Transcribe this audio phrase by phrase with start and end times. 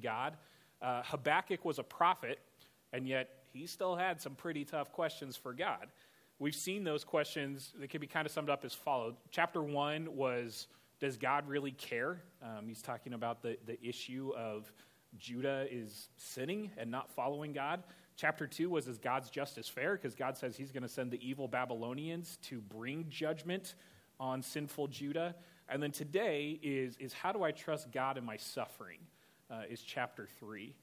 [0.00, 0.36] God.
[0.80, 2.38] Uh, Habakkuk was a prophet,
[2.92, 5.88] and yet he still had some pretty tough questions for God.
[6.38, 9.16] We've seen those questions that can be kind of summed up as followed.
[9.30, 10.68] Chapter one was
[11.00, 12.20] Does God really care?
[12.42, 14.70] Um, he's talking about the, the issue of
[15.18, 17.82] Judah is sinning and not following God.
[18.16, 19.94] Chapter 2 was Is God's justice fair?
[19.96, 23.74] Because God says he's going to send the evil Babylonians to bring judgment
[24.20, 25.34] on sinful Judah.
[25.68, 28.98] And then today is, is How do I trust God in my suffering?
[29.50, 30.74] Uh, is chapter 3.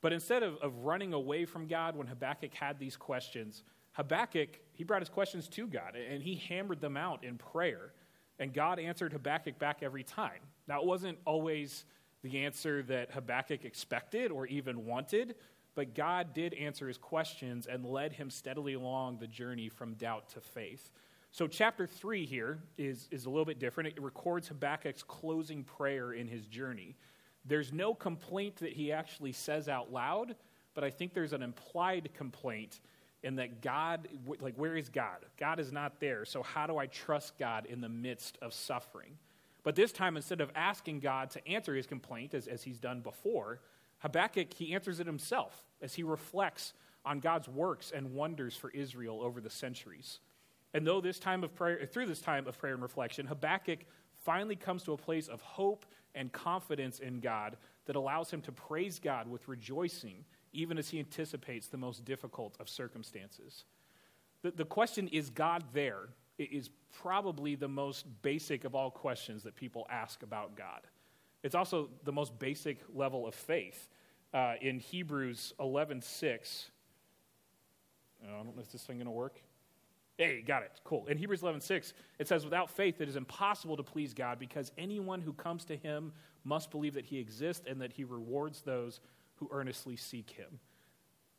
[0.00, 4.84] But instead of, of running away from God when Habakkuk had these questions, Habakkuk, he
[4.84, 7.92] brought his questions to God and he hammered them out in prayer.
[8.38, 10.40] And God answered Habakkuk back every time.
[10.68, 11.84] Now, it wasn't always
[12.22, 15.36] the answer that Habakkuk expected or even wanted,
[15.74, 20.28] but God did answer his questions and led him steadily along the journey from doubt
[20.30, 20.90] to faith.
[21.32, 23.88] So, chapter 3 here is, is a little bit different.
[23.88, 26.96] It records Habakkuk's closing prayer in his journey.
[27.44, 30.34] There's no complaint that he actually says out loud,
[30.74, 32.80] but I think there's an implied complaint
[33.22, 34.08] in that God,
[34.40, 35.24] like, where is God?
[35.38, 36.24] God is not there.
[36.24, 39.16] So, how do I trust God in the midst of suffering?
[39.62, 43.00] But this time, instead of asking God to answer his complaint, as, as he's done
[43.00, 43.60] before,
[44.00, 46.74] Habakkuk, he answers it himself as he reflects
[47.06, 50.20] on God's works and wonders for Israel over the centuries.
[50.74, 53.80] And though this time of prayer, through this time of prayer and reflection, Habakkuk
[54.24, 58.52] finally comes to a place of hope and confidence in God that allows him to
[58.52, 63.64] praise God with rejoicing, even as he anticipates the most difficult of circumstances.
[64.42, 66.08] The, the question, is God there?
[66.38, 70.80] is probably the most basic of all questions that people ask about God.
[71.42, 73.88] It's also the most basic level of faith.
[74.32, 76.70] Uh, in Hebrews 11 6,
[78.22, 79.40] I don't know if this thing going to work.
[80.16, 80.80] Hey, got it.
[80.84, 81.06] Cool.
[81.08, 84.70] In Hebrews 11 6, it says, Without faith, it is impossible to please God because
[84.78, 86.12] anyone who comes to him
[86.44, 89.00] must believe that he exists and that he rewards those
[89.36, 90.60] who earnestly seek him.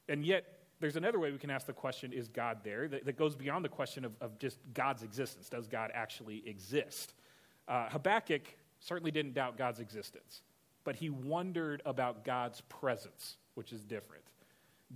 [0.10, 0.46] And yet,
[0.82, 2.88] there's another way we can ask the question is God there?
[2.88, 5.48] That, that goes beyond the question of, of, just God's existence.
[5.48, 7.14] Does God actually exist?
[7.68, 8.44] Uh, Habakkuk
[8.80, 10.42] certainly didn't doubt God's existence,
[10.84, 14.24] but he wondered about God's presence, which is different.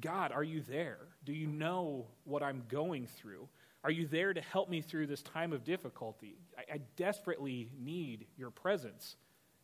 [0.01, 1.00] God, are you there?
[1.25, 3.47] Do you know what I'm going through?
[3.84, 6.38] Are you there to help me through this time of difficulty?
[6.57, 9.16] I, I desperately need your presence.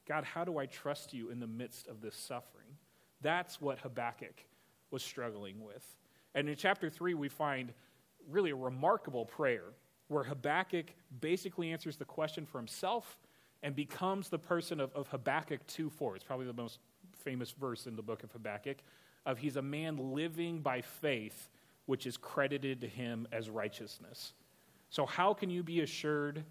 [0.07, 2.67] God, how do I trust you in the midst of this suffering?
[3.21, 4.45] That's what Habakkuk
[4.91, 5.85] was struggling with.
[6.33, 7.73] And in chapter 3, we find
[8.29, 9.73] really a remarkable prayer
[10.07, 10.85] where Habakkuk
[11.19, 13.17] basically answers the question for himself
[13.63, 16.15] and becomes the person of, of Habakkuk 2 4.
[16.15, 16.79] It's probably the most
[17.23, 18.77] famous verse in the book of Habakkuk
[19.25, 21.49] of he's a man living by faith
[21.85, 24.33] which is credited to him as righteousness.
[24.89, 26.43] So how can you be assured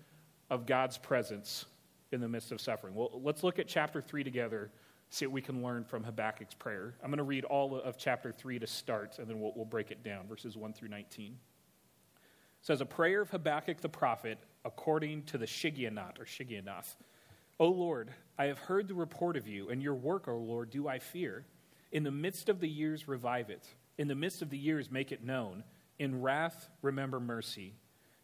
[0.50, 1.64] of God's presence
[2.12, 2.94] in the midst of suffering?
[2.94, 4.70] Well, let's look at chapter 3 together
[5.14, 6.94] see what we can learn from Habakkuk's prayer.
[7.02, 9.90] I'm going to read all of chapter 3 to start, and then we'll, we'll break
[9.90, 11.32] it down, verses 1 through 19.
[11.32, 11.36] It
[12.62, 16.96] says, A prayer of Habakkuk the prophet according to the Shigionoth, or Shigionoth.
[17.60, 20.88] O Lord, I have heard the report of you, and your work, O Lord, do
[20.88, 21.44] I fear.
[21.92, 23.68] In the midst of the years, revive it.
[23.98, 25.64] In the midst of the years, make it known.
[25.98, 27.74] In wrath, remember mercy.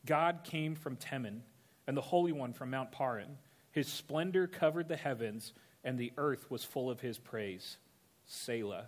[0.06, 1.40] God came from Teman,
[1.86, 3.38] and the Holy One from Mount Paran.
[3.72, 5.52] His splendor covered the heavens
[5.84, 7.78] and the earth was full of his praise.
[8.26, 8.86] Selah.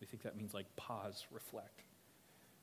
[0.00, 1.82] We think that means like pause, reflect.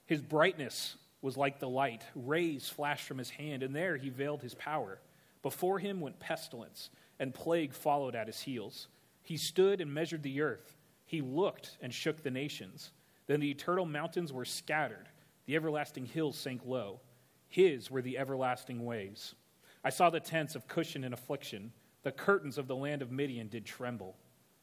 [0.06, 2.04] His brightness was like the light.
[2.16, 5.00] Rays flashed from his hand, and there he veiled his power.
[5.42, 8.88] Before him went pestilence, and plague followed at his heels.
[9.24, 10.76] He stood and measured the earth.
[11.06, 12.92] He looked and shook the nations.
[13.28, 15.08] Then the eternal mountains were scattered,
[15.46, 17.02] the everlasting hills sank low.
[17.48, 19.36] His were the everlasting ways.
[19.84, 21.72] I saw the tents of Cushan in affliction
[22.04, 24.16] the curtains of the land of Midian did tremble.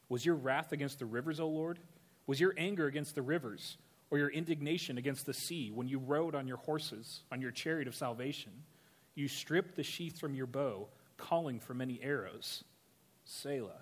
[0.09, 1.79] Was your wrath against the rivers, O Lord?
[2.27, 3.77] Was your anger against the rivers,
[4.11, 7.87] or your indignation against the sea when you rode on your horses, on your chariot
[7.87, 8.51] of salvation?
[9.15, 12.63] You stripped the sheath from your bow, calling for many arrows.
[13.25, 13.81] Selah.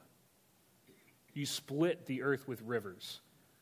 [1.33, 3.19] You split the earth with rivers.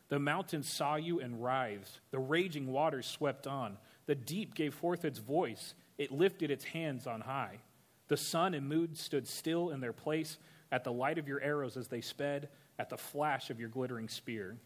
[0.10, 2.00] The mountains saw you and writhed.
[2.12, 3.78] The raging waters swept on.
[4.06, 5.74] The deep gave forth its voice.
[5.98, 7.60] It lifted its hands on high.
[8.08, 10.38] The sun and moon stood still in their place
[10.72, 12.50] at the light of your arrows as they sped,
[12.80, 14.58] at the flash of your glittering spear.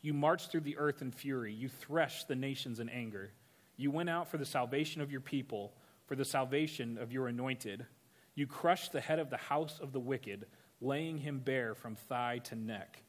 [0.00, 1.52] You marched through the earth in fury.
[1.52, 3.32] You threshed the nations in anger.
[3.76, 5.72] You went out for the salvation of your people,
[6.06, 7.86] for the salvation of your anointed.
[8.34, 10.46] You crushed the head of the house of the wicked,
[10.80, 13.02] laying him bare from thigh to neck.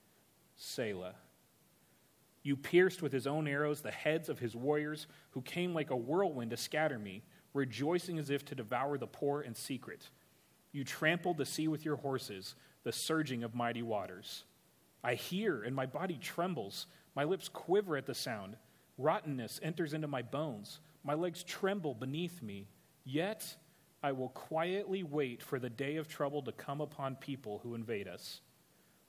[0.55, 1.15] Selah.
[2.45, 5.95] You pierced with his own arrows the heads of his warriors, who came like a
[5.95, 7.23] whirlwind to scatter me
[7.55, 10.09] rejoicing as if to devour the poor in secret.
[10.71, 12.53] You trampled the sea with your horses,
[12.83, 14.43] the surging of mighty waters.
[15.03, 16.85] I hear, and my body trembles.
[17.15, 18.57] My lips quiver at the sound.
[18.99, 20.81] Rottenness enters into my bones.
[21.03, 22.67] My legs tremble beneath me.
[23.05, 23.55] Yet
[24.03, 28.07] I will quietly wait for the day of trouble to come upon people who invade
[28.07, 28.41] us.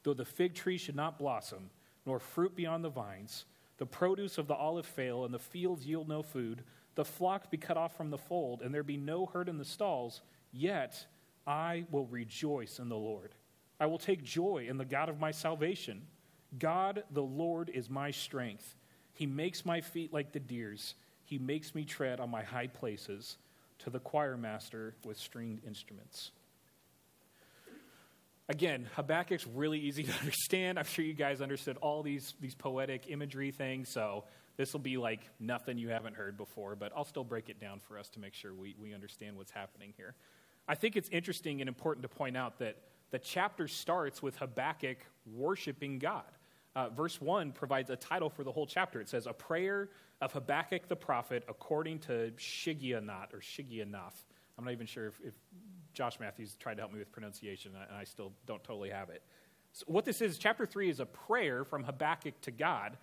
[0.05, 1.69] Though the fig tree should not blossom,
[2.07, 3.45] nor fruit beyond the vines,
[3.79, 6.63] the produce of the olive fail, and the fields yield no food,
[6.95, 9.65] the flock be cut off from the fold, and there be no herd in the
[9.65, 10.23] stalls,
[10.53, 11.07] yet
[11.47, 13.35] I will rejoice in the Lord.
[13.79, 16.03] I will take joy in the God of my salvation.
[16.59, 18.75] God the Lord is my strength.
[19.13, 20.95] He makes my feet like the deer's.
[21.25, 23.37] He makes me tread on my high places
[23.81, 26.31] to the choir master with stringed instruments.
[28.49, 30.79] Again, Habakkuk's really easy to understand.
[30.79, 34.25] I'm sure you guys understood all these, these poetic imagery things, so
[34.57, 37.81] this will be like nothing you haven't heard before, but I'll still break it down
[37.81, 40.15] for us to make sure we, we understand what's happening here.
[40.69, 42.77] I think it's interesting and important to point out that
[43.11, 44.99] the chapter starts with Habakkuk
[45.33, 46.25] worshiping God.
[46.75, 49.01] Uh, verse 1 provides a title for the whole chapter.
[49.01, 49.89] It says, A Prayer
[50.21, 54.25] of Habakkuk the Prophet according to Shigionoth or Shigionoth.
[54.59, 55.35] I'm not even sure if, if,
[55.97, 59.23] Josh Matthews tried to help me with pronunciation, and I still don't totally have it.
[59.73, 62.99] So what this is, chapter 3 is a prayer from Habakkuk to God.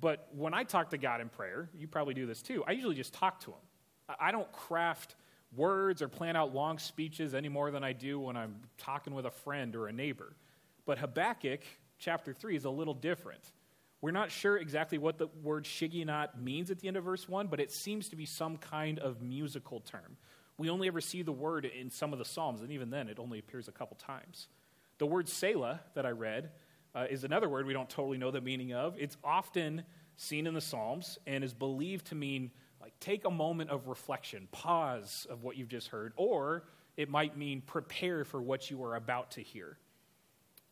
[0.00, 2.94] But when I talk to God in prayer, you probably do this too, I usually
[2.94, 4.16] just talk to Him.
[4.20, 5.16] I don't craft
[5.56, 9.26] words or plan out long speeches any more than I do when I'm talking with
[9.26, 10.36] a friend or a neighbor.
[10.84, 11.60] But Habakkuk,
[11.98, 13.42] chapter 3, is a little different.
[14.00, 17.48] We're not sure exactly what the word Shigionoth means at the end of verse 1,
[17.48, 20.16] but it seems to be some kind of musical term.
[20.58, 23.18] We only ever see the word in some of the Psalms, and even then it
[23.18, 24.48] only appears a couple times.
[24.98, 26.50] The word Selah that I read
[26.94, 28.96] uh, is another word we don't totally know the meaning of.
[28.98, 29.82] It's often
[30.16, 32.50] seen in the Psalms and is believed to mean
[32.80, 36.64] like take a moment of reflection, pause of what you've just heard, or
[36.96, 39.76] it might mean prepare for what you are about to hear.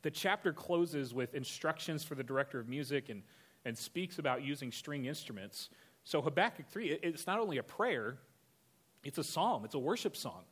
[0.02, 3.22] The chapter closes with instructions for the director of music and,
[3.64, 5.70] and speaks about using string instruments.
[6.04, 8.18] So, Habakkuk 3, it's not only a prayer,
[9.04, 10.42] it's a psalm, it's a worship song.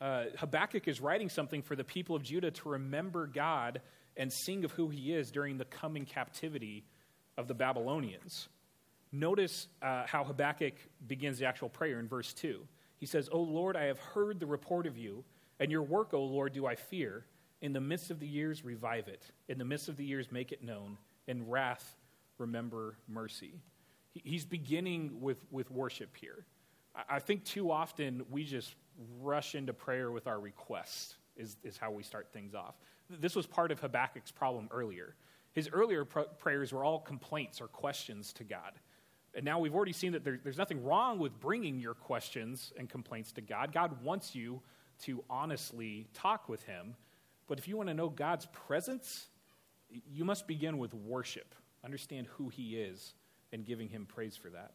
[0.00, 3.80] Uh, Habakkuk is writing something for the people of Judah to remember God
[4.16, 6.84] and sing of who he is during the coming captivity
[7.38, 8.48] of the Babylonians.
[9.12, 10.74] Notice uh, how Habakkuk
[11.06, 12.60] begins the actual prayer in verse 2.
[12.98, 15.24] He says, O Lord, I have heard the report of you,
[15.60, 17.26] and your work, O Lord, do I fear.
[17.60, 19.22] In the midst of the years, revive it.
[19.48, 20.98] In the midst of the years, make it known.
[21.28, 21.96] In wrath,
[22.38, 23.60] remember mercy.
[24.14, 26.44] He's beginning with, with worship here.
[27.08, 28.74] I think too often we just
[29.20, 32.74] rush into prayer with our requests, is, is how we start things off.
[33.08, 35.14] This was part of Habakkuk's problem earlier.
[35.52, 38.72] His earlier pr- prayers were all complaints or questions to God.
[39.34, 42.88] And now we've already seen that there, there's nothing wrong with bringing your questions and
[42.88, 43.72] complaints to God.
[43.72, 44.60] God wants you
[45.02, 46.94] to honestly talk with Him.
[47.48, 49.26] But if you want to know God's presence,
[50.10, 51.54] you must begin with worship.
[51.84, 53.14] Understand who He is
[53.52, 54.72] and giving Him praise for that.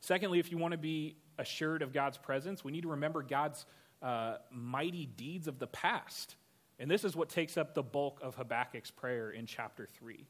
[0.00, 3.66] Secondly, if you want to be assured of God's presence, we need to remember God's
[4.02, 6.36] uh, mighty deeds of the past.
[6.78, 10.26] And this is what takes up the bulk of Habakkuk's prayer in chapter 3.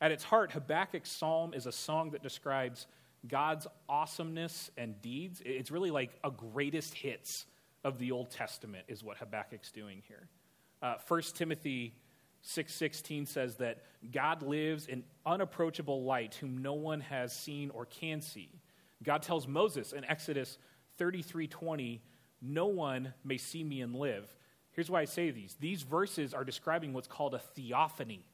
[0.00, 2.86] At its heart, Habakkuk's psalm is a song that describes
[3.28, 5.40] God's awesomeness and deeds.
[5.44, 7.46] It's really like a greatest hits
[7.84, 10.28] of the Old Testament is what Habakkuk's doing here.
[10.80, 11.94] Uh, 1 Timothy
[12.42, 18.20] 6:16 says that God lives in unapproachable light whom no one has seen or can
[18.20, 18.50] see.
[19.02, 20.58] God tells Moses in Exodus
[20.96, 22.02] 33:20,
[22.40, 24.34] "No one may see me and live."
[24.72, 25.54] Here's why I say these.
[25.56, 28.24] These verses are describing what's called a theophany.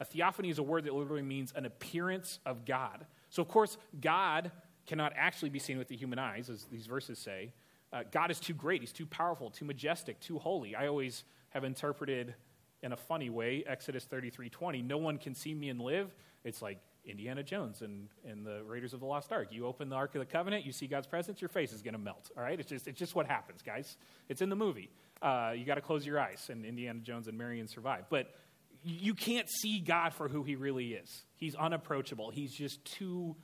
[0.00, 3.06] A theophany is a word that literally means an appearance of God.
[3.28, 4.50] So, of course, God
[4.86, 7.52] cannot actually be seen with the human eyes, as these verses say.
[7.92, 10.74] Uh, God is too great, He's too powerful, too majestic, too holy.
[10.74, 12.34] I always have interpreted
[12.82, 14.82] in a funny way Exodus 33:20.
[14.82, 16.14] No one can see me and live.
[16.44, 16.78] It's like
[17.10, 19.48] Indiana Jones and, and the Raiders of the Lost Ark.
[19.50, 21.94] You open the Ark of the Covenant, you see God's presence, your face is going
[21.94, 22.30] to melt.
[22.36, 22.58] All right?
[22.58, 23.96] It's just, it's just what happens, guys.
[24.28, 24.90] It's in the movie.
[25.20, 28.04] Uh, you got to close your eyes, and Indiana Jones and Marion survive.
[28.08, 28.34] But
[28.82, 31.24] you can't see God for who he really is.
[31.36, 32.30] He's unapproachable.
[32.30, 33.36] He's just too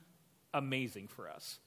[0.53, 1.59] amazing for us.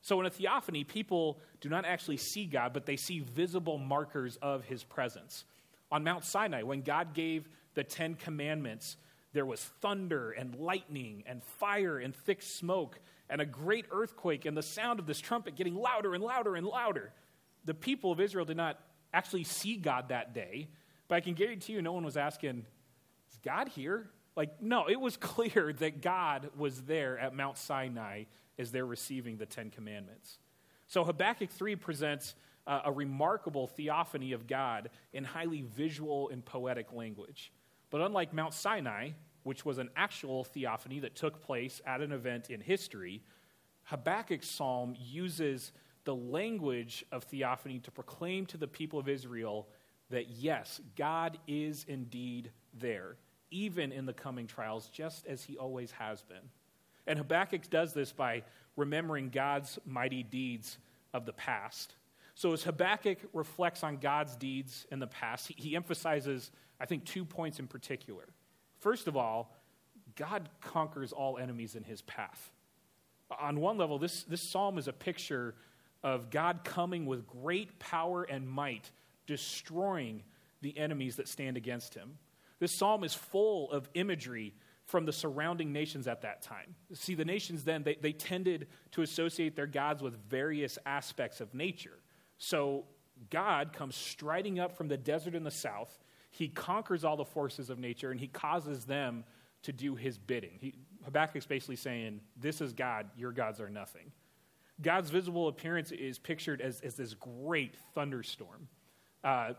[0.00, 4.36] So in a theophany, people do not actually see God, but they see visible markers
[4.42, 5.44] of his presence.
[5.92, 8.96] On Mount Sinai, when God gave the Ten Commandments,
[9.32, 12.98] there was thunder and lightning and fire and thick smoke
[13.30, 16.66] and a great earthquake and the sound of this trumpet getting louder and louder and
[16.66, 17.12] louder.
[17.64, 18.78] The people of Israel did not
[19.14, 20.68] actually see God that day,
[21.08, 22.64] but I can guarantee you no one was asking,
[23.30, 24.10] is God here?
[24.36, 28.24] Like, no, it was clear that God was there at Mount Sinai
[28.58, 30.38] as they're receiving the Ten Commandments.
[30.86, 32.34] So Habakkuk 3 presents
[32.66, 37.50] uh, a remarkable theophany of God in highly visual and poetic language.
[37.92, 39.10] But unlike Mount Sinai,
[39.42, 43.22] which was an actual theophany that took place at an event in history,
[43.84, 45.72] Habakkuk's psalm uses
[46.04, 49.68] the language of theophany to proclaim to the people of Israel
[50.08, 53.16] that yes, God is indeed there,
[53.50, 56.48] even in the coming trials, just as he always has been.
[57.06, 58.42] And Habakkuk does this by
[58.74, 60.78] remembering God's mighty deeds
[61.12, 61.94] of the past.
[62.34, 66.50] So, as Habakkuk reflects on God's deeds in the past, he, he emphasizes,
[66.82, 68.24] I think, two points in particular.
[68.80, 69.54] First of all,
[70.16, 72.50] God conquers all enemies in his path.
[73.40, 75.54] On one level, this, this psalm is a picture
[76.02, 78.90] of God coming with great power and might,
[79.26, 80.24] destroying
[80.60, 82.18] the enemies that stand against him.
[82.58, 84.52] This psalm is full of imagery
[84.86, 86.74] from the surrounding nations at that time.
[86.94, 91.54] See, the nations then, they, they tended to associate their gods with various aspects of
[91.54, 91.98] nature.
[92.38, 92.84] So
[93.30, 95.96] God comes striding up from the desert in the south.
[96.32, 99.24] He conquers all the forces of nature and he causes them
[99.64, 100.58] to do his bidding.
[100.60, 100.74] He,
[101.04, 104.10] Habakkuk's basically saying, This is God, your gods are nothing.
[104.80, 108.66] God's visible appearance is pictured as, as this great thunderstorm.
[109.22, 109.52] Uh,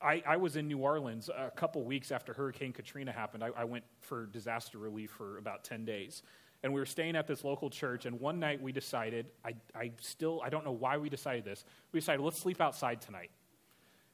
[0.00, 3.42] I, I, was in New Orleans a couple weeks after Hurricane Katrina happened.
[3.42, 6.22] I, I, went for disaster relief for about 10 days.
[6.62, 9.90] And we were staying at this local church, and one night we decided, I, I
[10.00, 11.64] still, I don't know why we decided this.
[11.92, 13.30] We decided, let's sleep outside tonight.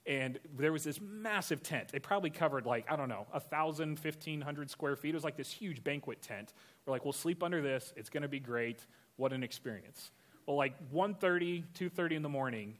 [0.06, 1.90] And there was this massive tent.
[1.94, 5.10] It probably covered like, I don't know, 1,000, 1,500 square feet.
[5.10, 6.52] It was like this huge banquet tent.
[6.84, 7.94] We're like, we'll sleep under this.
[7.96, 8.84] It's going to be great.
[9.16, 10.10] What an experience.
[10.46, 12.76] Well, like 1.30, 2.30 in the morning,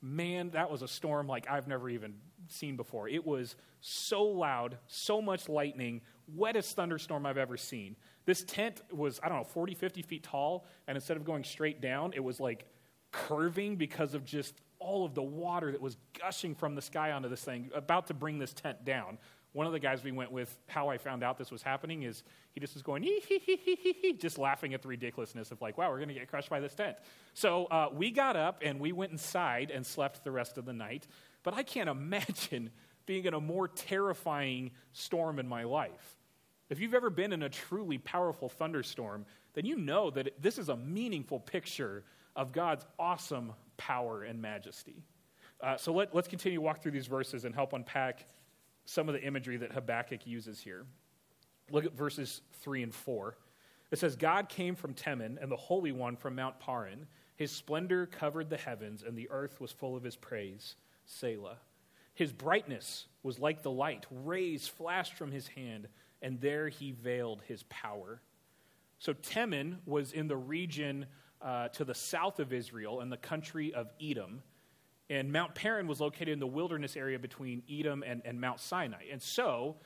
[0.00, 2.14] man, that was a storm like I've never even
[2.46, 3.08] seen before.
[3.08, 6.00] It was so loud, so much lightning,
[6.36, 7.96] wettest thunderstorm I've ever seen.
[8.24, 11.80] This tent was, I don't know, 40, 50 feet tall, and instead of going straight
[11.80, 12.66] down, it was like
[13.10, 17.28] curving because of just all of the water that was gushing from the sky onto
[17.28, 19.18] this thing, about to bring this tent down.
[19.52, 22.22] One of the guys we went with, how I found out this was happening is
[22.52, 25.60] he just was going, hee, hee, hee, hee, hee, just laughing at the ridiculousness of
[25.60, 26.96] like, wow, we're going to get crushed by this tent.
[27.34, 30.72] So uh, we got up and we went inside and slept the rest of the
[30.72, 31.06] night.
[31.42, 32.70] But I can't imagine
[33.06, 36.16] being in a more terrifying storm in my life.
[36.68, 40.68] If you've ever been in a truly powerful thunderstorm, then you know that this is
[40.68, 42.04] a meaningful picture
[42.36, 45.02] of God's awesome power and majesty.
[45.60, 48.26] Uh, so let, us continue to walk through these verses and help unpack
[48.84, 50.84] some of the imagery that Habakkuk uses here.
[51.70, 53.36] Look at verses 3 and 4.
[53.90, 57.06] It says, God came from Teman and the Holy One from Mount Paran.
[57.36, 60.76] His splendor covered the heavens, and the earth was full of his praise.
[61.06, 61.58] Selah.
[62.14, 64.06] His brightness was like the light.
[64.10, 65.88] Rays flashed from his hand,
[66.20, 68.20] and there he veiled his power.
[68.98, 71.06] So Teman was in the region
[71.40, 74.42] uh, to the south of Israel in the country of Edom.
[75.10, 79.04] And Mount Paran was located in the wilderness area between Edom and, and Mount Sinai.
[79.10, 79.76] And so,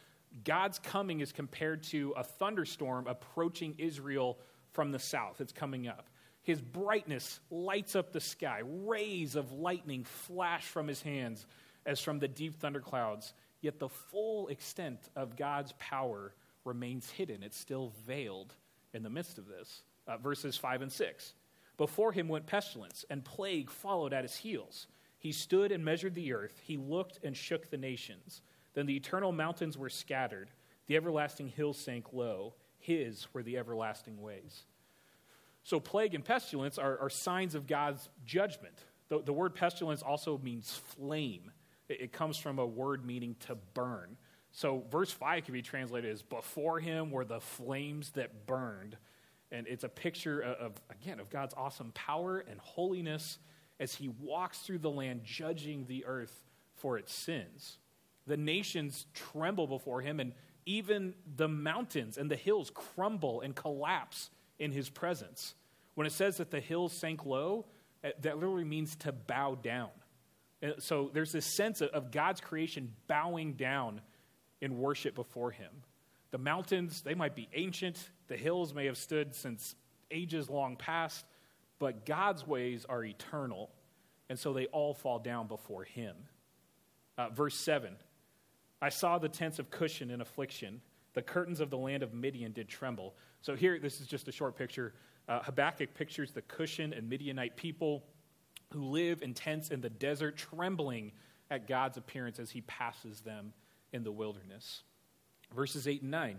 [0.45, 4.39] God's coming is compared to a thunderstorm approaching Israel
[4.73, 5.41] from the south.
[5.41, 6.09] It's coming up.
[6.43, 8.63] His brightness lights up the sky.
[8.65, 11.47] Rays of lightning flash from his hands
[11.87, 13.35] as from the deep thunderclouds.
[13.61, 17.43] Yet the full extent of God's power remains hidden.
[17.43, 18.55] It's still veiled
[18.93, 19.83] in the midst of this.
[20.09, 21.35] Uh, verses 5 and 6.
[21.77, 24.87] Before him went pestilence, and plague followed at his heels.
[25.19, 26.61] He stood and measured the earth.
[26.65, 28.43] He looked and shook the nations.
[28.75, 30.51] Then the eternal mountains were scattered.
[30.87, 32.55] The everlasting hills sank low.
[32.79, 34.65] His were the everlasting ways.
[35.65, 38.75] So, plague and pestilence are, are signs of God's judgment.
[39.09, 41.53] The, the, word pestilence also means flame,
[41.89, 44.17] it, it comes from a word meaning to burn.
[44.51, 48.97] So, verse 5 can be translated as Before him were the flames that burned.
[49.53, 53.39] And it's a picture of, again, of God's awesome power and holiness
[53.79, 56.43] as he walks through the land, judging the earth
[56.77, 57.79] for its sins.
[58.27, 60.33] The nations tremble before him, and
[60.65, 65.55] even the mountains and the hills crumble and collapse in his presence.
[65.95, 67.67] When it says that the hills sank low,
[68.03, 69.91] eh, that literally means to bow down.
[70.63, 74.01] Eh, so there's this sense of God's creation bowing down
[74.61, 75.71] in worship before him.
[76.31, 79.75] The mountains, they might be ancient, the hills may have stood since
[80.11, 81.27] ages long past,
[81.79, 83.69] but God's ways are eternal,
[84.31, 86.17] and so they all fall down before him.
[87.19, 87.95] Uh, verse 7
[88.81, 90.81] I saw the tents of Cushan in affliction.
[91.13, 93.15] The curtains of the land of Midian did tremble.
[93.43, 94.95] So here, this is just a short picture.
[95.29, 98.03] Uh, Habakkuk pictures the Cushan and Midianite people
[98.73, 101.13] who live in tents in the desert, trembling
[101.51, 103.53] at God's appearance as he passes them
[103.93, 104.85] in the wilderness.
[105.55, 106.39] Verses 8 and 9.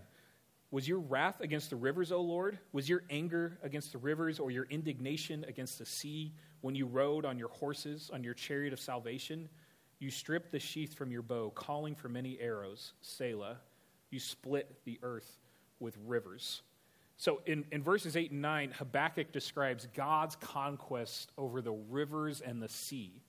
[0.74, 2.58] Was your wrath against the rivers, O Lord?
[2.72, 7.24] Was your anger against the rivers or your indignation against the sea when you rode
[7.24, 9.48] on your horses, on your chariot of salvation?
[10.00, 13.58] You stripped the sheath from your bow, calling for many arrows, Selah.
[14.10, 15.38] You split the earth
[15.78, 16.62] with rivers.
[17.18, 22.60] So in, in verses 8 and 9, Habakkuk describes God's conquest over the rivers and
[22.60, 23.22] the sea.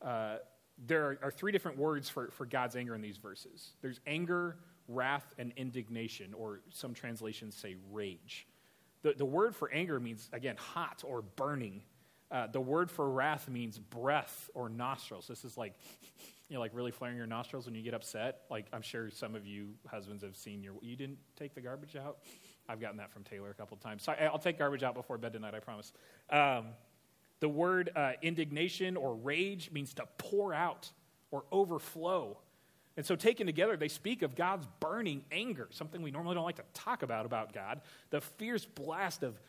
[0.00, 0.36] Uh,
[0.86, 4.56] there are, are, three different words for, for God's anger in these verses there's anger,
[4.88, 8.46] wrath, and indignation, or some translations say rage.
[9.02, 11.82] The, the word for anger means, again, hot or burning.
[12.30, 15.28] Uh, the word for wrath means breath or nostrils.
[15.28, 15.74] This is like,
[16.48, 18.40] you know, like really flaring your nostrils when you get upset.
[18.50, 20.74] Like I'm sure some of you husbands have seen your.
[20.82, 22.18] You didn't take the garbage out.
[22.68, 24.02] I've gotten that from Taylor a couple times.
[24.02, 25.54] So I, will take garbage out before bed tonight.
[25.54, 25.92] I promise.
[26.28, 26.66] Um,
[27.40, 30.90] the word uh, indignation or rage means to pour out
[31.30, 32.38] or overflow.
[32.98, 36.56] And so, taken together, they speak of God's burning anger, something we normally don't like
[36.56, 37.80] to talk about about God.
[38.10, 39.40] The fierce blast of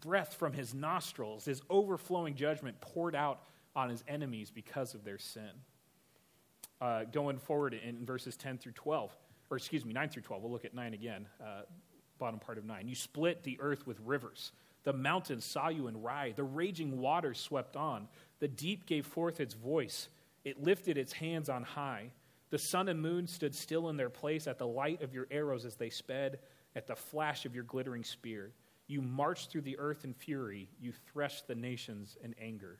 [0.00, 3.42] breath from his nostrils, his overflowing judgment poured out
[3.76, 5.50] on his enemies because of their sin.
[6.80, 9.14] Uh, going forward in verses 10 through 12,
[9.50, 11.60] or excuse me, 9 through 12, we'll look at 9 again, uh,
[12.18, 12.88] bottom part of 9.
[12.88, 14.52] You split the earth with rivers.
[14.84, 16.36] The mountains saw you and writhed.
[16.36, 18.08] The raging waters swept on.
[18.38, 20.08] The deep gave forth its voice.
[20.42, 22.10] It lifted its hands on high.
[22.54, 25.64] The sun and moon stood still in their place at the light of your arrows
[25.64, 26.38] as they sped,
[26.76, 28.52] at the flash of your glittering spear.
[28.86, 30.68] You marched through the earth in fury.
[30.80, 32.78] You threshed the nations in anger.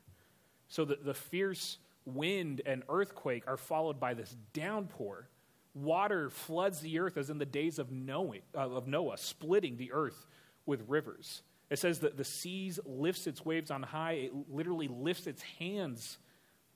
[0.69, 5.29] So the, the fierce wind and earthquake are followed by this downpour.
[5.75, 9.91] Water floods the earth as in the days of Noah, uh, of Noah splitting the
[9.91, 10.29] earth
[10.67, 11.43] with rivers.
[11.69, 14.13] It says that the seas lifts its waves on high.
[14.13, 16.19] It literally lifts its hands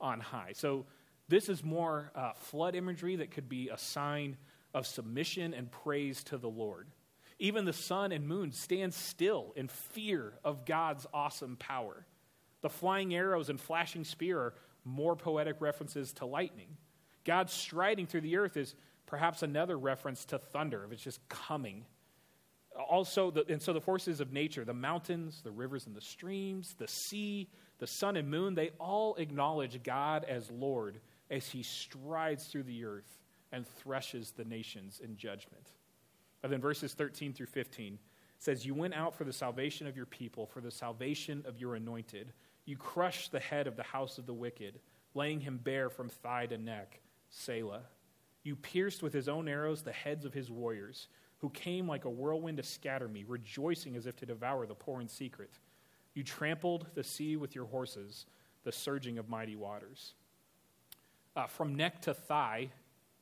[0.01, 0.51] on high.
[0.55, 0.87] So
[1.29, 4.37] this is more uh, flood imagery that could be a sign
[4.75, 6.89] of submission and praise to the Lord.
[7.39, 12.05] Even the sun and moon stand still in fear of God's awesome power.
[12.63, 14.55] The flying arrows and flashing spear are
[14.85, 16.77] more poetic references to lightning.
[17.25, 18.75] God striding through the earth is
[19.07, 21.85] perhaps another reference to thunder, if it's just coming.
[22.89, 26.75] Also, the, and so the forces of nature, the mountains, the rivers and the streams,
[26.79, 32.47] the sea, the sun and moon, they all acknowledge God as Lord as he strides
[32.47, 35.73] through the earth and threshes the nations in judgment.
[36.43, 37.99] And then verses 13 through 15
[38.39, 41.75] says, You went out for the salvation of your people, for the salvation of your
[41.75, 42.33] anointed.
[42.65, 44.81] You crushed the head of the house of the wicked,
[45.15, 47.01] laying him bare from thigh to neck.
[47.31, 47.83] Selah.
[48.45, 52.11] You pierced with his own arrows the heads of his warriors, who came like a
[52.11, 55.59] whirlwind to scatter me, rejoicing as if to devour the poor in secret.
[56.15, 58.27] You trampled the sea with your horses,
[58.65, 60.15] the surging of mighty waters.
[61.39, 62.69] Uh, from neck to thigh,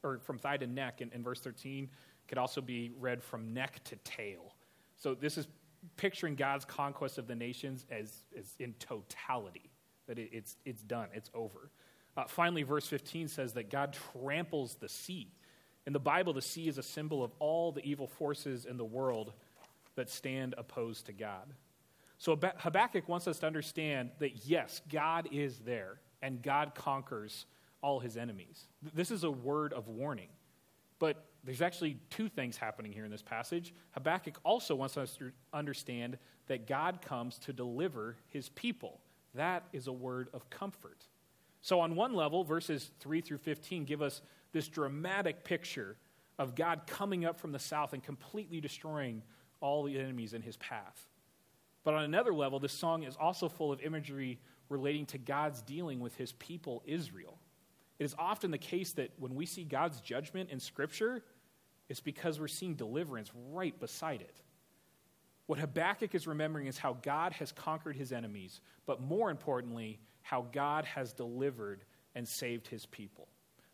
[0.03, 1.87] or from thigh to neck in, in verse 13,
[2.29, 4.55] could also be read from neck to tail.
[4.97, 5.47] So this is
[5.99, 9.71] picturing God's conquest of the nations as, as in totality,
[10.07, 11.71] that it, it's, it's done, it's over.
[12.17, 15.31] Uh, finally, verse 15 says that God tramples the sea.
[15.87, 18.85] In the Bible, the sea is a symbol of all the evil forces in the
[18.85, 19.35] world
[19.95, 21.53] that stand opposed to God.
[22.17, 27.45] So Habakkuk wants us to understand that yes, God is there and God conquers
[27.83, 28.67] all his enemies.
[28.95, 30.29] This is a word of warning.
[30.99, 33.75] But there's actually two things happening here in this passage.
[33.93, 39.01] Habakkuk also wants us to understand that God comes to deliver his people.
[39.35, 41.07] That is a word of comfort.
[41.61, 45.97] So, on one level, verses 3 through 15 give us this dramatic picture
[46.39, 49.23] of God coming up from the south and completely destroying
[49.61, 51.07] all the enemies in his path.
[51.85, 56.01] But on another level, this song is also full of imagery relating to God's dealing
[56.01, 57.39] with his people, Israel.
[57.99, 61.23] It is often the case that when we see God's judgment in Scripture,
[61.89, 64.37] it's because we're seeing deliverance right beside it.
[65.47, 70.47] What Habakkuk is remembering is how God has conquered his enemies, but more importantly, how
[70.53, 73.29] God has delivered and saved his people.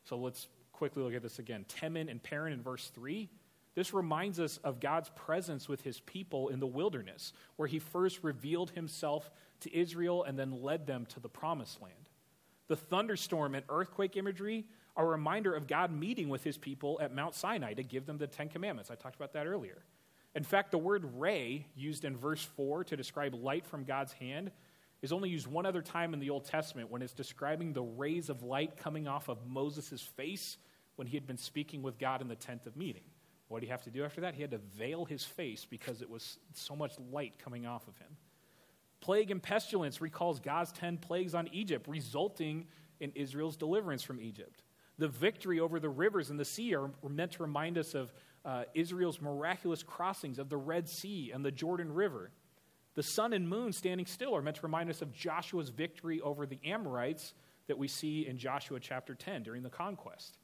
[0.05, 1.65] So let's quickly look at this again.
[1.69, 3.31] Teman and Paran in verse 3.
[3.75, 8.23] This reminds us of God's presence with his people in the wilderness, where he first
[8.23, 9.31] revealed himself
[9.61, 12.02] to Israel and then led them to the promised land.
[12.73, 14.65] The thunderstorm and earthquake imagery
[14.97, 18.17] are a reminder of God meeting with his people at Mount Sinai to give them
[18.17, 18.91] the Ten Commandments.
[18.91, 19.83] I talked about that earlier.
[20.35, 24.53] In fact, the word ray, used in verse 4 to describe light from God's hand,
[25.03, 28.31] is only used one other time in the Old Testament when it's describing the rays
[28.31, 30.57] of light coming off of Moses' face
[30.97, 33.05] when he had been speaking with God in the tent of meeting.
[33.49, 34.35] What did he have to do after that?
[34.35, 37.99] He had to veil his face because it was so much light coming off of
[37.99, 38.12] him.
[39.03, 42.67] Plague and pestilence recalls God's 10 plagues on Egypt, resulting
[43.01, 44.63] in Israel's deliverance from Egypt.
[44.97, 48.13] The victory over the rivers and the sea are meant to remind us of
[48.45, 52.31] uh, Israel's miraculous crossings of the Red Sea and the Jordan River.
[52.95, 56.47] The sun and moon standing still are meant to remind us of Joshua's victory over
[56.47, 57.35] the Amorites
[57.67, 60.39] that we see in Joshua chapter 10 during the conquest.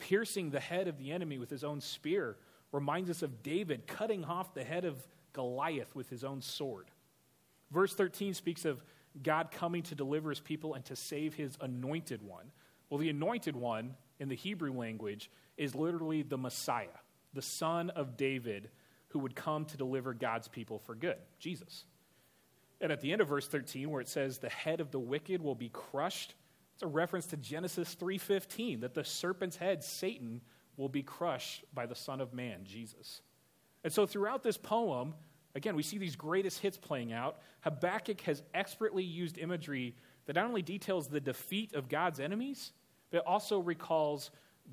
[0.00, 2.38] Piercing the head of the enemy with his own spear
[2.72, 6.90] reminds us of David cutting off the head of Goliath with his own sword.
[7.70, 8.82] Verse 13 speaks of
[9.22, 12.50] God coming to deliver his people and to save his anointed one.
[12.88, 16.86] Well, the anointed one in the Hebrew language is literally the Messiah,
[17.32, 18.70] the son of David
[19.08, 21.84] who would come to deliver God's people for good, Jesus.
[22.80, 25.42] And at the end of verse 13 where it says the head of the wicked
[25.42, 26.34] will be crushed,
[26.74, 30.40] it's a reference to Genesis 3:15 that the serpent's head Satan
[30.76, 33.20] will be crushed by the son of man, Jesus.
[33.84, 35.14] And so throughout this poem,
[35.54, 37.38] again, we see these greatest hits playing out.
[37.62, 39.94] Habakkuk has expertly used imagery
[40.26, 42.72] that not only details the defeat of God's enemies,
[43.10, 44.30] but also recalls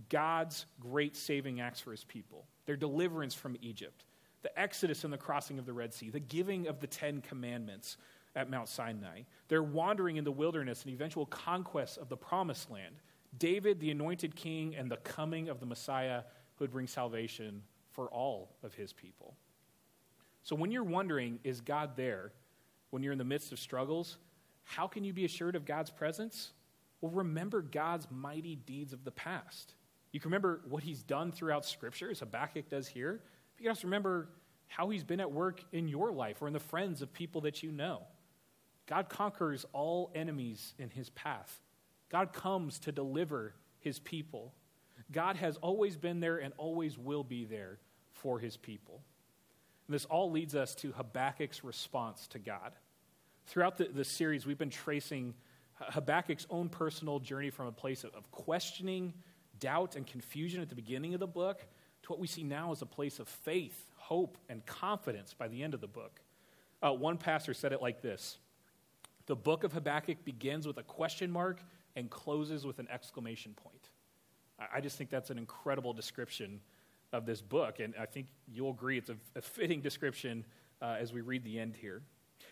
[0.09, 4.05] God's great saving acts for his people, their deliverance from Egypt,
[4.43, 7.97] the exodus and the crossing of the Red Sea, the giving of the Ten Commandments
[8.35, 12.95] at Mount Sinai, their wandering in the wilderness and eventual conquest of the promised land,
[13.39, 16.21] David, the anointed king, and the coming of the Messiah
[16.55, 19.35] who would bring salvation for all of his people.
[20.47, 22.31] So when you're wondering, is God there
[22.91, 24.15] when you're in the midst of struggles?
[24.63, 26.53] How can you be assured of God's presence?
[27.01, 29.73] Well, remember God's mighty deeds of the past.
[30.13, 33.19] You can remember what he's done throughout Scripture, as Habakkuk does here.
[33.55, 34.29] But you can also remember
[34.67, 37.62] how he's been at work in your life or in the friends of people that
[37.62, 38.03] you know.
[38.86, 41.60] God conquers all enemies in his path.
[42.07, 44.53] God comes to deliver his people.
[45.12, 47.79] God has always been there and always will be there
[48.13, 49.01] for his people.
[49.88, 52.73] And this all leads us to Habakkuk's response to God.
[53.45, 55.34] Throughout the, the series, we've been tracing
[55.80, 59.13] Habakkuk's own personal journey from a place of, of questioning,
[59.60, 61.65] doubt, and confusion at the beginning of the book
[62.04, 65.63] to what we see now as a place of faith, hope, and confidence by the
[65.63, 66.21] end of the book.
[66.82, 68.38] Uh, one pastor said it like this
[69.28, 71.62] The book of Habakkuk begins with a question mark
[71.95, 73.89] and closes with an exclamation point.
[74.60, 76.60] I, I just think that's an incredible description
[77.13, 80.46] of this book, and I think you'll agree it's a, a fitting description
[80.82, 82.02] uh, as we read the end here.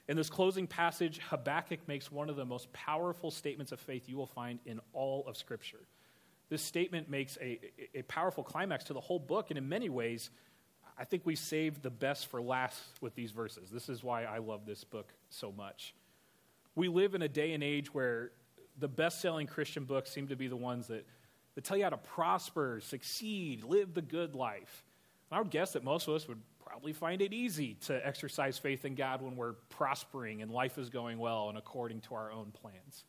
[0.08, 4.18] In this closing passage, Habakkuk makes one of the most powerful statements of faith you
[4.18, 5.82] will find in all of Scripture.
[6.50, 7.60] This statement makes a,
[7.96, 10.30] a powerful climax to the whole book, and in many ways,
[10.98, 13.70] I think we saved the best for last with these verses.
[13.70, 15.94] This is why I love this book so much.
[16.76, 18.32] We live in a day and age where
[18.78, 21.06] the best selling Christian books seem to be the ones that,
[21.56, 24.84] that tell you how to prosper, succeed, live the good life.
[25.30, 28.58] And I would guess that most of us would probably find it easy to exercise
[28.58, 32.32] faith in God when we're prospering and life is going well and according to our
[32.32, 33.04] own plans.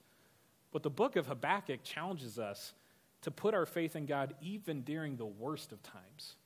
[0.72, 2.72] But the book of Habakkuk challenges us
[3.22, 6.36] to put our faith in God even during the worst of times.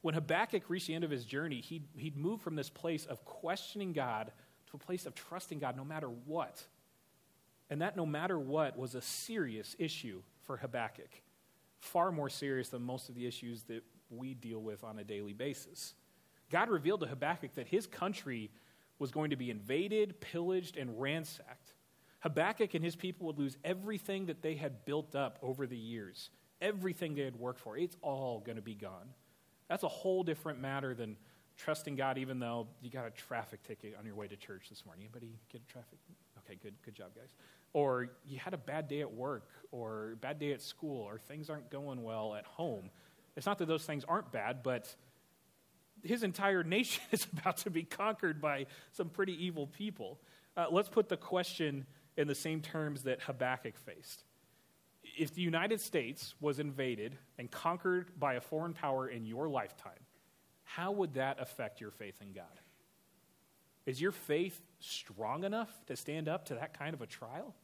[0.00, 3.24] When Habakkuk reached the end of his journey, he'd, he'd moved from this place of
[3.24, 4.32] questioning God
[4.70, 6.62] to a place of trusting God no matter what.
[7.70, 11.10] And that no matter what was a serious issue for Habakkuk,
[11.84, 15.32] far more serious than most of the issues that we deal with on a daily
[15.32, 15.94] basis.
[16.50, 18.50] God revealed to Habakkuk that his country
[18.98, 21.74] was going to be invaded, pillaged, and ransacked.
[22.20, 26.30] Habakkuk and his people would lose everything that they had built up over the years,
[26.60, 27.76] everything they had worked for.
[27.76, 29.10] It's all going to be gone.
[29.68, 31.16] That's a whole different matter than
[31.56, 34.84] trusting God, even though you got a traffic ticket on your way to church this
[34.86, 35.04] morning.
[35.04, 35.98] Anybody get a traffic?
[36.44, 37.34] Okay, good, good job, guys.
[37.72, 41.50] Or you had a bad day at work, or bad day at school, or things
[41.50, 42.90] aren't going well at home.
[43.36, 44.94] It's not that those things aren't bad, but
[46.02, 50.20] his entire nation is about to be conquered by some pretty evil people.
[50.56, 54.22] Uh, let's put the question in the same terms that Habakkuk faced.
[55.18, 59.92] If the United States was invaded and conquered by a foreign power in your lifetime,
[60.62, 62.44] how would that affect your faith in God?
[63.86, 67.54] Is your faith strong enough to stand up to that kind of a trial?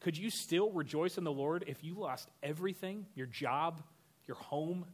[0.00, 3.82] Could you still rejoice in the Lord if you lost everything your job,
[4.26, 4.86] your home,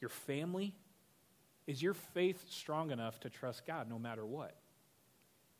[0.00, 0.74] your family?
[1.66, 4.56] Is your faith strong enough to trust God no matter what?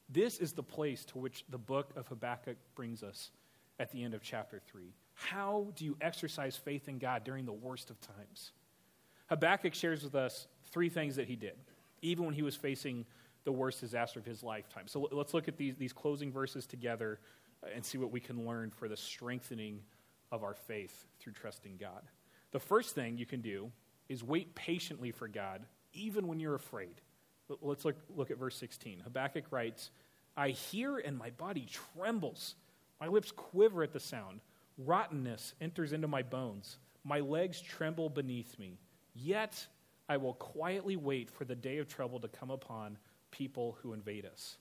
[0.09, 3.31] This is the place to which the book of Habakkuk brings us
[3.79, 4.93] at the end of chapter 3.
[5.15, 8.53] How do you exercise faith in God during the worst of times?
[9.29, 11.55] Habakkuk shares with us three things that he did,
[12.03, 13.07] even when he was facing
[13.45, 14.87] the worst disaster of his lifetime.
[14.87, 17.19] So let's look at these, these closing verses together
[17.63, 19.81] uh, and see what we can learn for the strengthening
[20.31, 22.03] of our faith through trusting God.
[22.53, 23.71] The first thing you can do
[24.09, 27.01] is wait patiently for God, even when you're afraid.
[27.63, 29.01] Let's look, look at verse 16.
[29.01, 29.91] Habakkuk writes,
[30.37, 32.55] I hear and my body trembles.
[33.01, 34.41] My lips quiver at the sound.
[34.79, 36.79] Rottenness enters into my bones.
[37.05, 38.79] My legs tremble beneath me.
[39.15, 39.67] Yet
[40.09, 42.99] I will quietly wait for the day of trouble to come upon
[43.31, 44.57] people who invade us.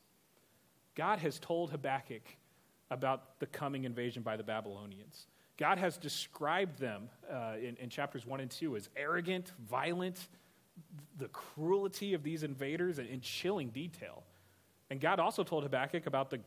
[0.96, 2.24] God has told Habakkuk
[2.92, 5.28] about the coming invasion by the Babylonians.
[5.58, 10.28] God has described them uh, in, in chapters 1 and 2 as arrogant, violent,
[11.18, 14.24] the cruelty of these invaders in chilling detail.
[14.90, 16.40] And God also told Habakkuk about the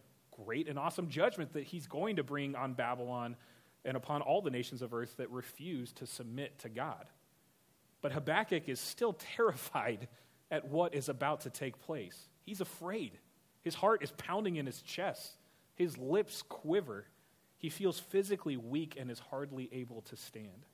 [0.44, 3.37] great and awesome judgment that he's going to bring on Babylon
[3.85, 7.06] and upon all the nations of earth that refuse to submit to God.
[8.00, 10.08] But Habakkuk is still terrified
[10.52, 12.28] at what is about to take place.
[12.42, 13.18] He's afraid.
[13.62, 15.38] His heart is pounding in his chest,
[15.74, 17.06] his lips quiver.
[17.56, 20.66] He feels physically weak and is hardly able to stand.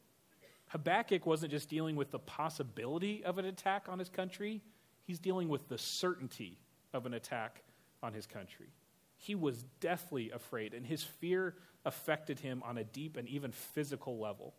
[0.68, 4.62] Habakkuk wasn't just dealing with the possibility of an attack on his country,
[5.04, 6.58] he's dealing with the certainty
[6.92, 7.62] of an attack
[8.02, 8.72] on his country.
[9.16, 14.18] He was deathly afraid, and his fear affected him on a deep and even physical
[14.18, 14.54] level.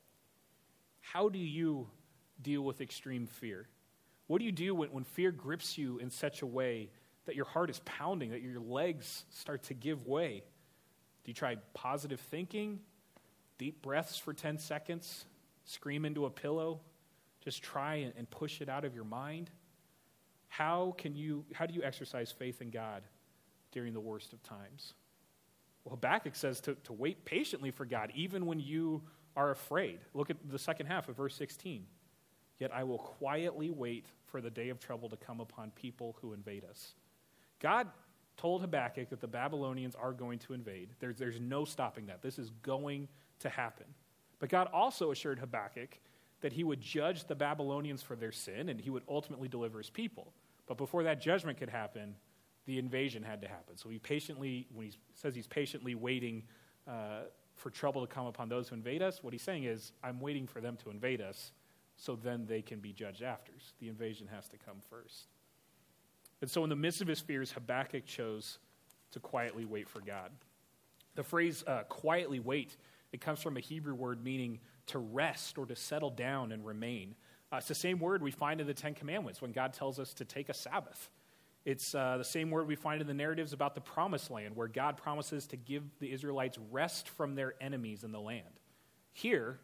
[1.01, 1.88] How do you
[2.41, 3.67] deal with extreme fear?
[4.30, 6.92] What do you do when, when fear grips you in such a way
[7.26, 10.44] that your heart is pounding, that your legs start to give way?
[11.24, 12.80] Do you try positive thinking,
[13.58, 15.26] deep breaths for 10 seconds,
[15.65, 16.80] scream into a pillow,
[17.44, 19.50] just try and, and push it out of your mind?
[20.48, 23.02] How, can you, how do you exercise faith in God
[23.72, 24.94] during the worst of times?
[25.84, 29.02] Well, Habakkuk says to, to wait patiently for God, even when you
[29.36, 30.02] are afraid.
[30.13, 31.88] Look at the second half of verse 16.
[32.60, 36.34] Yet I will quietly wait for the day of trouble to come upon people who
[36.34, 36.93] invade us.
[37.60, 37.88] God
[38.38, 40.89] told Habakkuk that the Babylonians are going to invade.
[41.00, 42.22] There's, there's no stopping that.
[42.22, 43.08] This is going
[43.39, 43.86] to happen.
[44.39, 46.00] But God also assured Habakkuk
[46.41, 49.89] that he would judge the Babylonians for their sin and he would ultimately deliver his
[49.89, 50.34] people.
[50.67, 52.15] But before that judgment could happen,
[52.65, 53.76] the invasion had to happen.
[53.76, 56.43] So he patiently, when he says he's patiently waiting
[56.88, 57.24] uh,
[57.56, 60.48] for trouble to come upon those who invade us, what he's saying is, I'm waiting
[60.48, 61.52] for them to invade us
[61.99, 63.51] so then they can be judged after.
[63.79, 65.27] The invasion has to come first.
[66.41, 68.59] And so, in the midst of his fears, Habakkuk chose
[69.12, 70.31] to quietly wait for God.
[71.15, 72.77] The phrase uh, quietly wait,
[73.12, 77.15] it comes from a Hebrew word meaning to rest or to settle down and remain.
[77.51, 80.13] Uh, it's the same word we find in the Ten Commandments when God tells us
[80.13, 81.09] to take a Sabbath.
[81.65, 84.69] It's uh, the same word we find in the narratives about the promised land, where
[84.69, 88.62] God promises to give the Israelites rest from their enemies in the land.
[89.12, 89.59] Here,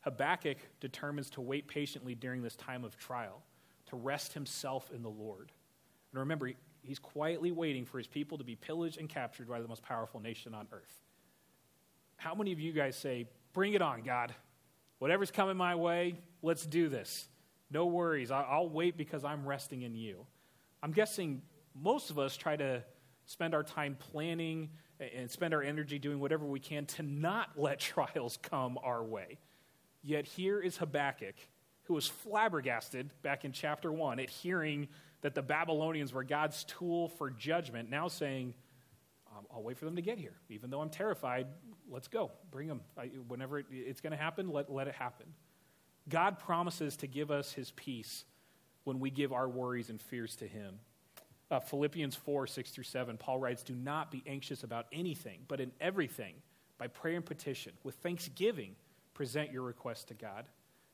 [0.00, 3.42] Habakkuk determines to wait patiently during this time of trial,
[3.86, 5.52] to rest himself in the Lord.
[6.12, 6.50] And remember,
[6.82, 10.20] he's quietly waiting for his people to be pillaged and captured by the most powerful
[10.20, 11.02] nation on earth.
[12.16, 14.34] How many of you guys say, Bring it on, God?
[14.98, 17.28] Whatever's coming my way, let's do this.
[17.70, 18.30] No worries.
[18.30, 20.26] I'll wait because I'm resting in you.
[20.82, 21.42] I'm guessing
[21.74, 22.82] most of us try to
[23.26, 27.78] spend our time planning and spend our energy doing whatever we can to not let
[27.80, 29.38] trials come our way.
[30.02, 31.34] Yet here is Habakkuk,
[31.84, 34.88] who was flabbergasted back in chapter 1 at hearing
[35.22, 38.54] that the Babylonians were God's tool for judgment, now saying,
[39.36, 40.34] um, I'll wait for them to get here.
[40.48, 41.46] Even though I'm terrified,
[41.90, 42.30] let's go.
[42.50, 42.80] Bring them.
[42.96, 45.26] I, whenever it, it's going to happen, let, let it happen.
[46.08, 48.24] God promises to give us his peace
[48.84, 50.78] when we give our worries and fears to him.
[51.50, 55.60] Uh, Philippians 4 6 through 7, Paul writes, Do not be anxious about anything, but
[55.60, 56.34] in everything,
[56.78, 58.76] by prayer and petition, with thanksgiving,
[59.18, 60.44] present your request to God.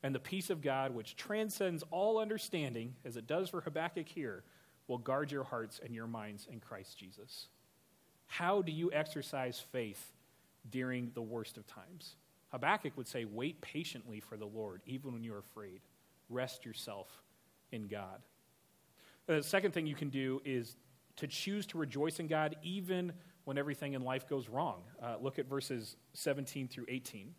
[0.03, 4.45] And the peace of God, which transcends all understanding, as it does for Habakkuk here,
[4.89, 7.49] will guard your hearts and your minds in Christ Jesus.
[8.27, 10.15] How do you exercise faith
[10.71, 12.17] during the worst of times?
[12.49, 15.83] Habakkuk would say, Wait patiently for the Lord, even when you're afraid.
[16.31, 17.09] Rest yourself
[17.73, 18.23] in God.
[19.27, 20.77] The second thing you can do is
[21.17, 23.13] to choose to rejoice in God even
[23.45, 24.81] when everything in life goes wrong.
[25.03, 27.35] Uh, look at verses 17 through 18.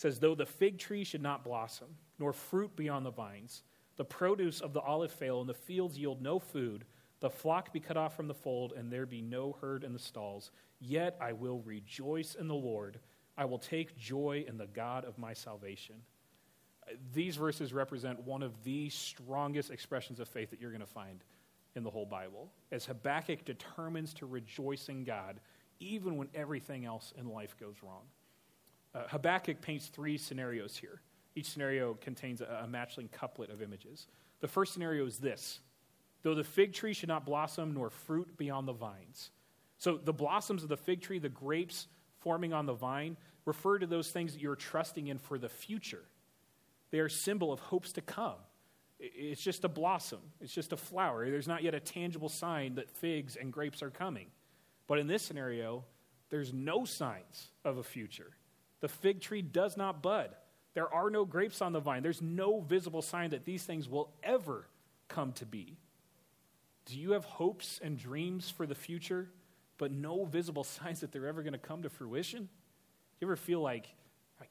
[0.00, 3.62] Says, Though the fig tree should not blossom, nor fruit be on the vines,
[3.96, 6.84] the produce of the olive fail, and the fields yield no food,
[7.20, 9.98] the flock be cut off from the fold, and there be no herd in the
[9.98, 12.98] stalls, yet I will rejoice in the Lord.
[13.36, 15.96] I will take joy in the God of my salvation
[17.12, 21.22] these verses represent one of the strongest expressions of faith that you're going to find
[21.76, 25.40] in the whole Bible, as Habakkuk determines to rejoice in God
[25.78, 28.02] even when everything else in life goes wrong.
[28.94, 31.00] Uh, Habakkuk paints three scenarios here.
[31.36, 34.08] Each scenario contains a, a matching couplet of images.
[34.40, 35.60] The first scenario is this
[36.22, 39.30] Though the fig tree should not blossom, nor fruit beyond the vines.
[39.78, 41.86] So the blossoms of the fig tree, the grapes
[42.18, 46.04] forming on the vine, refer to those things that you're trusting in for the future.
[46.90, 48.36] They are symbol of hopes to come.
[48.98, 51.30] It's just a blossom, it's just a flower.
[51.30, 54.26] There's not yet a tangible sign that figs and grapes are coming.
[54.86, 55.84] But in this scenario,
[56.28, 58.32] there's no signs of a future.
[58.80, 60.30] The fig tree does not bud.
[60.74, 62.02] There are no grapes on the vine.
[62.02, 64.66] There's no visible sign that these things will ever
[65.08, 65.76] come to be.
[66.86, 69.28] Do you have hopes and dreams for the future,
[69.78, 72.48] but no visible signs that they're ever going to come to fruition?
[73.20, 73.88] You ever feel like,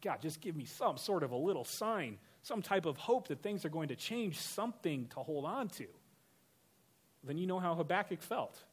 [0.04, 3.42] God, just give me some sort of a little sign some type of hope that
[3.42, 5.86] things are going to change, something to hold on to,
[7.24, 8.64] then you know how Habakkuk felt.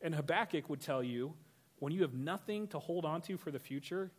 [0.00, 1.34] And Habakkuk would tell you
[1.78, 4.10] when you have nothing to hold on to for the future,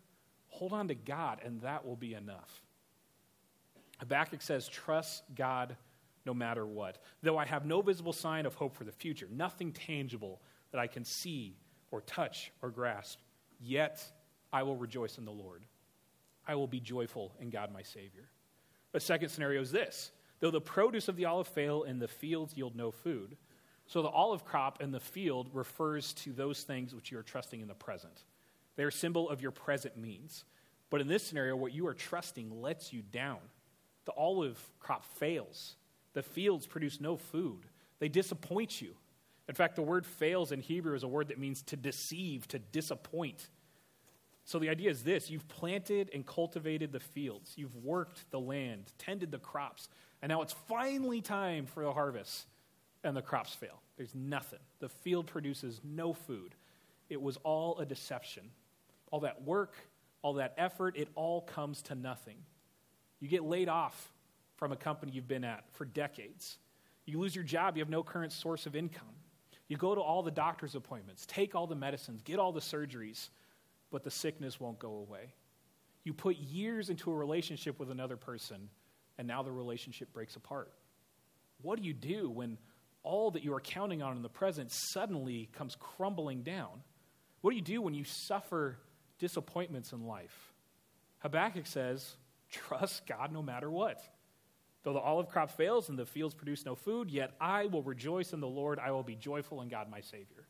[0.53, 2.61] hold on to God, and that will be enough.
[3.99, 5.75] Habakkuk says, Trust God
[6.25, 6.99] no matter what.
[7.21, 10.87] Though I have no visible sign of hope for the future, nothing tangible that I
[10.87, 11.57] can see
[11.91, 13.19] or touch or grasp,
[13.59, 14.03] yet
[14.51, 15.65] I will rejoice in the Lord.
[16.47, 18.29] I will be joyful in God my Savior.
[18.93, 22.53] A second scenario is this though the produce of the olive fail and the fields
[22.55, 23.37] yield no food.
[23.85, 27.59] So the olive crop in the field refers to those things which you are trusting
[27.59, 28.23] in the present.
[28.75, 30.45] They're a symbol of your present means.
[30.89, 33.39] But in this scenario, what you are trusting lets you down.
[34.05, 35.75] The olive crop fails.
[36.13, 37.65] The fields produce no food.
[37.99, 38.95] They disappoint you.
[39.47, 42.59] In fact, the word fails in Hebrew is a word that means to deceive, to
[42.59, 43.49] disappoint.
[44.45, 48.91] So the idea is this you've planted and cultivated the fields, you've worked the land,
[48.97, 49.89] tended the crops,
[50.21, 52.45] and now it's finally time for the harvest,
[53.03, 53.81] and the crops fail.
[53.97, 54.59] There's nothing.
[54.79, 56.55] The field produces no food.
[57.09, 58.43] It was all a deception.
[59.13, 59.75] All that work,
[60.23, 62.37] all that effort, it all comes to nothing.
[63.19, 64.11] You get laid off
[64.57, 66.57] from a company you've been at for decades.
[67.05, 69.07] You lose your job, you have no current source of income.
[69.67, 73.29] You go to all the doctor's appointments, take all the medicines, get all the surgeries
[73.93, 75.35] but the sickness won't go away.
[76.03, 78.67] You put years into a relationship with another person,
[79.19, 80.73] and now the relationship breaks apart.
[81.61, 82.57] What do you do when
[83.03, 86.81] all that you are counting on in the present suddenly comes crumbling down?
[87.41, 88.79] What do you do when you suffer
[89.23, 90.53] disappointments in life?
[91.19, 92.17] Habakkuk says,
[92.51, 94.03] Trust God no matter what.
[94.83, 98.33] Though the olive crop fails and the fields produce no food, yet I will rejoice
[98.33, 98.79] in the Lord.
[98.79, 100.45] I will be joyful in God my Savior.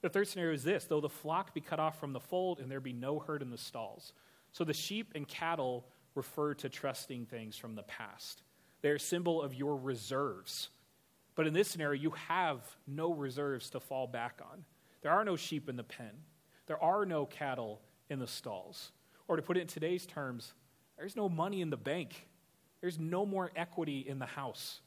[0.00, 2.70] The third scenario is this though the flock be cut off from the fold and
[2.70, 4.12] there be no herd in the stalls.
[4.52, 8.42] So the sheep and cattle refer to trusting things from the past.
[8.80, 10.68] They're a symbol of your reserves.
[11.34, 14.64] But in this scenario, you have no reserves to fall back on.
[15.02, 16.12] There are no sheep in the pen,
[16.70, 17.80] there are no cattle
[18.10, 18.92] in the stalls.
[19.26, 20.54] Or to put it in today's terms,
[20.96, 22.28] there's no money in the bank,
[22.80, 24.80] there's no more equity in the house.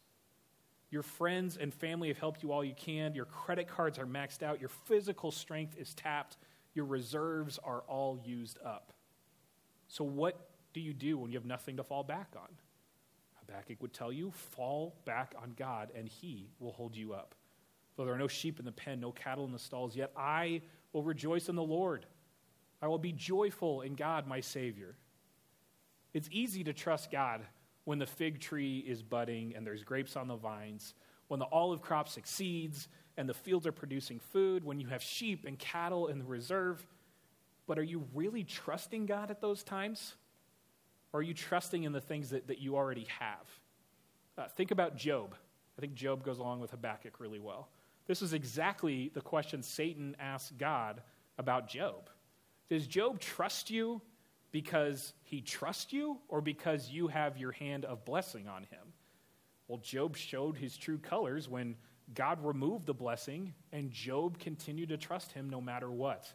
[0.91, 3.15] Your friends and family have helped you all you can.
[3.15, 4.61] Your credit cards are maxed out.
[4.61, 6.37] Your physical strength is tapped.
[6.73, 8.93] Your reserves are all used up.
[9.89, 10.39] So, what
[10.71, 12.47] do you do when you have nothing to fall back on?
[13.45, 17.35] Habakkuk would tell you fall back on God, and He will hold you up.
[17.97, 20.61] Though there are no sheep in the pen, no cattle in the stalls, yet I
[20.93, 22.05] will rejoice in the Lord.
[22.81, 24.95] I will be joyful in God, my Savior.
[26.13, 27.41] It's easy to trust God
[27.85, 30.93] when the fig tree is budding and there's grapes on the vines,
[31.27, 35.45] when the olive crop succeeds and the fields are producing food, when you have sheep
[35.45, 36.85] and cattle in the reserve.
[37.67, 40.15] But are you really trusting God at those times?
[41.11, 43.47] Or are you trusting in the things that, that you already have?
[44.37, 45.35] Uh, think about Job.
[45.77, 47.69] I think Job goes along with Habakkuk really well.
[48.07, 51.01] This is exactly the question Satan asked God
[51.37, 52.09] about Job.
[52.69, 54.01] Does Job trust you
[54.51, 58.93] because he trusts you or because you have your hand of blessing on him?
[59.67, 61.75] Well, Job showed his true colors when
[62.13, 66.31] God removed the blessing and Job continued to trust him no matter what.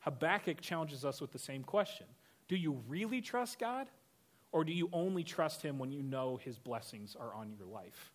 [0.00, 2.06] Habakkuk challenges us with the same question
[2.48, 3.88] Do you really trust God
[4.52, 8.12] or do you only trust him when you know his blessings are on your life?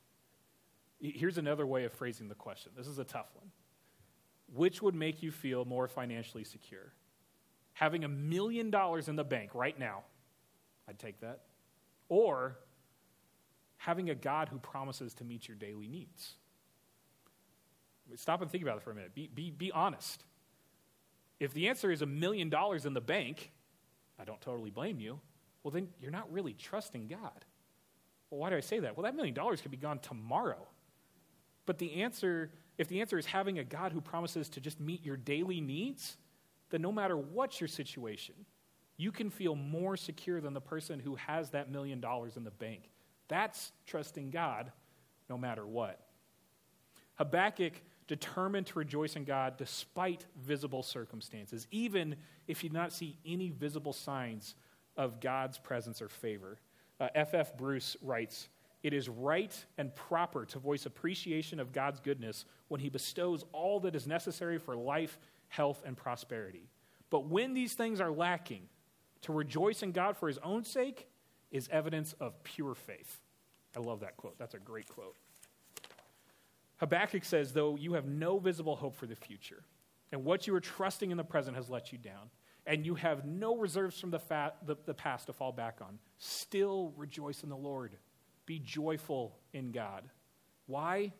[1.00, 2.72] Here's another way of phrasing the question.
[2.76, 3.52] This is a tough one.
[4.54, 6.94] Which would make you feel more financially secure?
[7.78, 10.02] having a million dollars in the bank right now,
[10.90, 11.42] I'd take that.
[12.10, 12.58] Or
[13.78, 16.34] having a God who promises to meet your daily needs.
[18.16, 19.14] Stop and think about it for a minute.
[19.14, 20.24] Be, be, be honest.
[21.40, 23.52] If the answer is a million dollars in the bank,
[24.20, 25.20] I don't totally blame you.
[25.62, 27.46] Well, then you're not really trusting God.
[28.32, 28.98] Well, why do I say that?
[28.98, 30.66] Well, that million dollars could be gone tomorrow.
[31.68, 32.50] But the answer,
[32.80, 36.18] if the answer is having a God who promises to just meet your daily needs,
[36.72, 38.34] then no matter what your situation,
[38.96, 42.52] you can feel more secure than the person who has that million dollars in the
[42.52, 42.90] bank.
[43.28, 44.72] That's trusting God
[45.30, 46.00] no matter what.
[47.16, 47.74] Habakkuk
[48.08, 52.16] determined to rejoice in God despite visible circumstances, even
[52.48, 54.56] if he did not see any visible signs
[54.96, 56.58] of God's presence or favor.
[57.00, 57.34] F.F.
[57.34, 57.58] Uh, F.
[57.58, 58.48] Bruce writes,
[58.84, 63.80] It is right and proper to voice appreciation of God's goodness when he bestows all
[63.82, 65.18] that is necessary for life
[65.50, 66.70] health, and prosperity.
[67.10, 68.64] But when these things are lacking,
[69.22, 71.08] to rejoice in God for his own sake
[71.52, 73.20] is evidence of pure faith.
[73.76, 74.38] I love that quote.
[74.38, 75.16] That's a great quote.
[76.78, 79.64] Habakkuk says, though you have no visible hope for the future,
[80.12, 82.30] and what you are trusting in the present has let you down,
[82.66, 84.22] and you have no reserves from the,
[84.66, 87.96] the, the past to fall back on, still rejoice in the Lord.
[88.48, 90.04] Be joyful in God.
[90.66, 91.14] Why?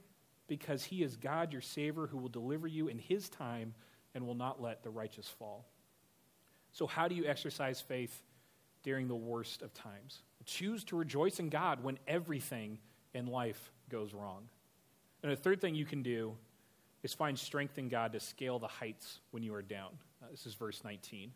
[0.48, 3.76] Because He is God, your Savior, who will deliver you in His time
[4.16, 5.68] and will not let the righteous fall.
[6.72, 8.24] So, how do you exercise faith
[8.82, 10.24] during the worst of times?
[10.46, 12.80] Choose to rejoice in God when everything
[13.14, 14.48] in life goes wrong.
[15.22, 16.36] And the third thing you can do
[17.04, 19.90] is find strength in God to scale the heights when you are down.
[20.24, 21.32] Uh, this is verse 19.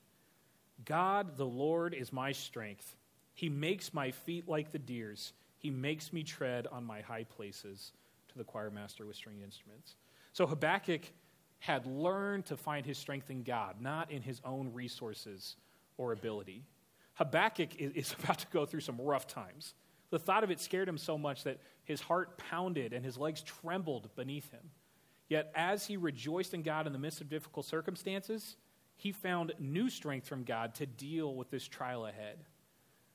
[0.85, 2.95] God, the Lord, is my strength.
[3.33, 5.33] He makes my feet like the deer's.
[5.61, 7.91] He makes me tread on my high places
[8.29, 9.95] to the choir master with stringed instruments.
[10.33, 11.01] So Habakkuk
[11.59, 15.55] had learned to find his strength in God, not in his own resources
[15.97, 16.63] or ability.
[17.13, 19.75] Habakkuk is about to go through some rough times.
[20.09, 23.41] The thought of it scared him so much that his heart pounded and his legs
[23.41, 24.71] trembled beneath him.
[25.29, 28.57] Yet, as he rejoiced in God in the midst of difficult circumstances,
[28.97, 32.39] he found new strength from God to deal with this trial ahead.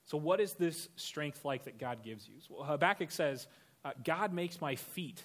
[0.07, 2.35] So, what is this strength like that God gives you?
[2.49, 3.45] Well, Habakkuk says,
[3.83, 5.21] uh, God makes my feet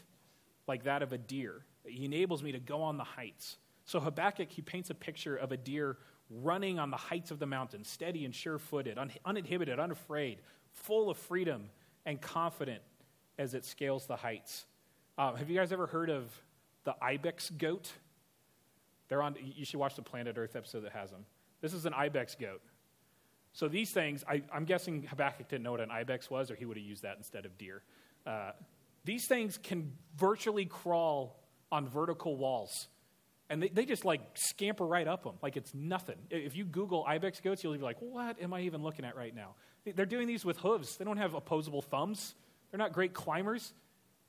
[0.67, 1.65] like that of a deer.
[1.87, 3.57] He enables me to go on the heights.
[3.85, 7.47] So, Habakkuk, he paints a picture of a deer running on the heights of the
[7.47, 10.39] mountain, steady and sure footed, un- uninhibited, unafraid,
[10.73, 11.71] full of freedom
[12.05, 12.83] and confident
[13.39, 14.67] as it scales the heights.
[15.17, 16.29] Uh, have you guys ever heard of
[16.85, 17.93] the ibex goat?
[19.09, 21.25] They're on, you should watch the Planet Earth episode that has them.
[21.61, 22.63] This is an ibex goat.
[23.53, 26.65] So these things, I, am guessing Habakkuk didn't know what an ibex was, or he
[26.65, 27.83] would have used that instead of deer.
[28.27, 28.53] Uh,
[29.05, 31.39] these things can virtually crawl
[31.71, 32.89] on vertical walls.
[33.51, 36.17] And they, they just like scamper right up them like it's nothing.
[36.31, 39.35] If you Google ibex goats, you'll be like, what am I even looking at right
[39.35, 39.55] now?
[39.85, 40.97] They're doing these with hooves.
[40.97, 42.35] They don't have opposable thumbs.
[42.71, 43.75] They're not great climbers,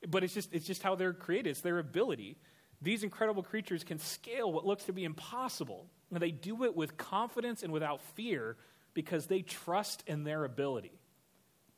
[0.08, 1.50] but it's just, it's just how they're created.
[1.50, 2.36] It's their ability.
[2.82, 5.86] These incredible creatures can scale what looks to be impossible.
[6.10, 8.56] And they do it with confidence and without fear
[8.94, 10.92] because they trust in their ability.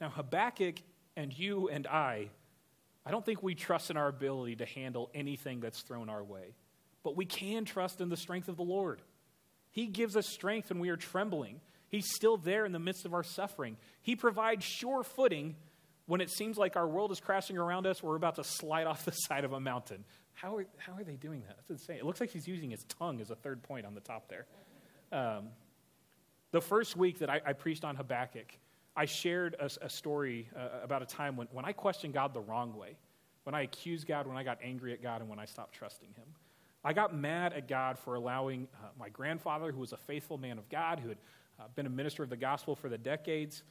[0.00, 0.76] Now, Habakkuk
[1.16, 2.28] and you and I,
[3.04, 6.54] I don't think we trust in our ability to handle anything that's thrown our way.
[7.02, 9.00] But we can trust in the strength of the Lord.
[9.70, 11.60] He gives us strength when we are trembling.
[11.88, 13.76] He's still there in the midst of our suffering.
[14.02, 15.54] He provides sure footing
[16.06, 18.02] when it seems like our world is crashing around us.
[18.02, 20.04] We're about to slide off the side of a mountain.
[20.32, 21.56] How are, how are they doing that?
[21.56, 21.98] That's insane.
[21.98, 24.46] It looks like he's using his tongue as a third point on the top there.
[25.12, 25.48] Um,
[26.56, 28.46] the first week that I, I, preached on Habakkuk,
[28.96, 32.40] I shared a, a story uh, about a time when, when I questioned God the
[32.40, 32.96] wrong way,
[33.44, 36.08] when I accused God, when I got angry at God, and when I stopped trusting
[36.16, 36.24] Him.
[36.82, 40.56] I got mad at God for allowing uh, my grandfather, who was a faithful man
[40.56, 41.18] of God, who had
[41.60, 43.62] uh, been a minister of the gospel for the decades,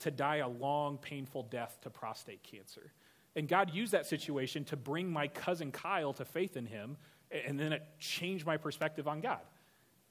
[0.00, 2.92] to die a long, painful death to prostate cancer.
[3.36, 6.98] And God used that situation to bring my cousin Kyle to faith in him,
[7.30, 9.40] and then it changed my perspective on God.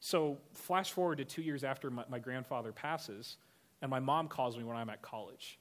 [0.04, 3.38] So, flash forward to two years after my, my grandfather passes,
[3.84, 5.60] and my mom calls me when I'm at college.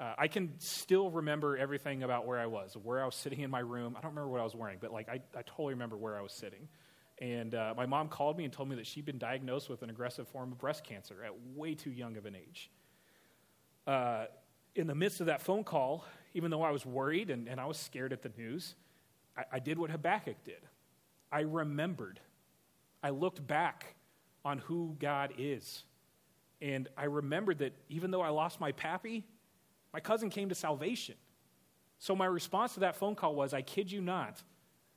[0.00, 3.50] Uh, I can still remember everything about where I was, where I was sitting in
[3.50, 3.94] my room.
[3.96, 6.22] I don't remember what I was wearing, but like I, I totally remember where I
[6.22, 6.68] was sitting.
[7.20, 9.90] And uh, my mom called me and told me that she'd been diagnosed with an
[9.90, 12.70] aggressive form of breast cancer at way too young of an age.
[13.86, 14.24] Uh,
[14.74, 17.66] in the midst of that phone call, even though I was worried and, and I
[17.66, 18.74] was scared at the news,
[19.36, 20.62] I, I did what Habakkuk did.
[21.30, 22.20] I remembered.
[23.02, 23.94] I looked back
[24.44, 25.84] on who God is.
[26.60, 29.24] And I remembered that even though I lost my pappy,
[29.92, 31.16] my cousin came to salvation.
[31.98, 34.42] So my response to that phone call was, I kid you not.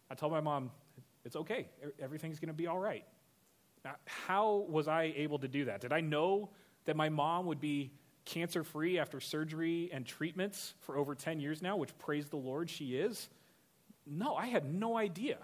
[0.10, 0.72] I told my mom,
[1.24, 1.68] it's okay.
[2.00, 3.06] Everything's going to be all right.
[3.84, 5.82] Now, how was I able to do that?
[5.82, 6.50] Did I know
[6.86, 7.92] that my mom would be
[8.26, 12.70] cancer free after surgery and treatments for over 10 years now, which praise the Lord
[12.70, 13.30] she is?
[14.08, 15.38] No, I had no idea.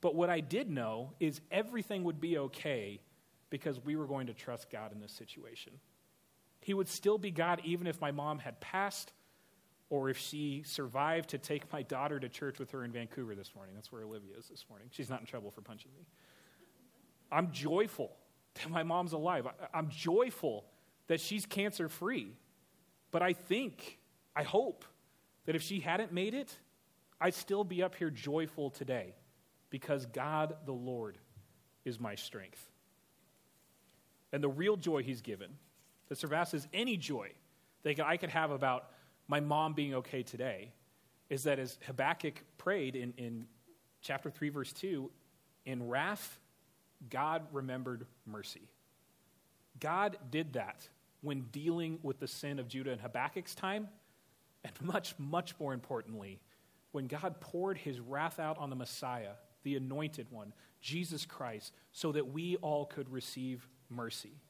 [0.00, 3.00] But what I did know is everything would be okay
[3.50, 5.72] because we were going to trust God in this situation.
[6.60, 9.12] He would still be God even if my mom had passed
[9.90, 13.54] or if she survived to take my daughter to church with her in Vancouver this
[13.54, 13.74] morning.
[13.74, 14.88] That's where Olivia is this morning.
[14.90, 16.06] She's not in trouble for punching me.
[17.32, 18.12] I'm joyful
[18.54, 19.46] that my mom's alive.
[19.72, 20.66] I'm joyful
[21.06, 22.36] that she's cancer free.
[23.10, 23.98] But I think,
[24.36, 24.84] I hope,
[25.46, 26.54] that if she hadn't made it,
[27.18, 29.14] I'd still be up here joyful today
[29.70, 31.18] because God the Lord
[31.84, 32.70] is my strength.
[34.32, 35.50] And the real joy He's given
[36.08, 37.30] that surpasses any joy
[37.82, 38.90] that I could have about
[39.26, 40.72] my mom being okay today
[41.28, 43.46] is that as Habakkuk prayed in, in
[44.00, 45.10] chapter 3, verse 2,
[45.66, 46.38] in wrath,
[47.10, 48.68] God remembered mercy.
[49.78, 50.88] God did that
[51.20, 53.88] when dealing with the sin of Judah in Habakkuk's time,
[54.64, 56.40] and much, much more importantly,
[56.92, 59.32] when God poured his wrath out on the Messiah,
[59.68, 64.40] the anointed one, Jesus Christ, so that we all could receive mercy.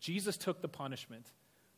[0.00, 1.30] Jesus took the punishment,